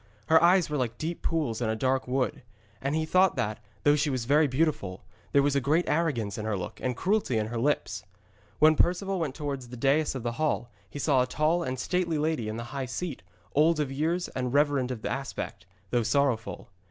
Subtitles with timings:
[0.29, 2.41] Her eyes were like deep pools in a dark wood.
[2.81, 6.57] And he thought that, though she was very beautiful, there was great arrogance in her
[6.57, 8.03] look and cruelty in her lips.
[8.57, 12.17] When Perceval went towards the dais of the hall he saw a tall and stately
[12.17, 13.21] lady in the high seat,
[13.53, 16.71] old of years and reverend of aspect, though sorrowful.